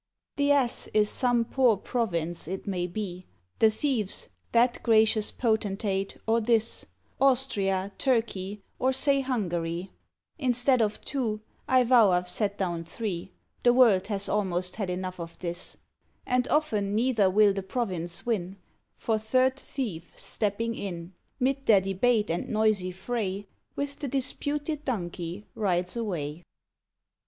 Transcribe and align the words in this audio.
The 0.37 0.51
ass 0.51 0.87
is 0.95 1.11
some 1.11 1.45
poor 1.45 1.77
province 1.77 2.47
it 2.47 2.65
may 2.65 2.87
be; 2.87 3.27
The 3.59 3.69
thieves, 3.69 4.29
that 4.51 4.81
gracious 4.81 5.29
potentate, 5.29 6.17
or 6.25 6.41
this, 6.41 6.87
Austria, 7.19 7.91
Turkey, 7.99 8.63
or 8.79 8.93
say 8.93 9.21
Hungary; 9.21 9.91
Instead 10.39 10.81
of 10.81 10.99
two, 11.01 11.41
I 11.67 11.83
vow 11.83 12.09
I've 12.09 12.27
set 12.27 12.57
down 12.57 12.83
three 12.83 13.31
(The 13.61 13.73
world 13.73 14.07
has 14.07 14.27
almost 14.27 14.77
had 14.77 14.89
enough 14.89 15.19
of 15.19 15.37
this), 15.37 15.77
And 16.25 16.47
often 16.47 16.95
neither 16.95 17.29
will 17.29 17.53
the 17.53 17.61
province 17.61 18.25
win: 18.25 18.57
For 18.95 19.19
third 19.19 19.55
thief 19.59 20.13
stepping 20.17 20.73
in, 20.73 21.13
'Mid 21.39 21.67
their 21.67 21.81
debate 21.81 22.31
and 22.31 22.49
noisy 22.49 22.91
fray, 22.91 23.45
With 23.75 23.99
the 23.99 24.07
disputed 24.07 24.83
donkey 24.83 25.45
rides 25.53 25.95
away. 25.95 26.41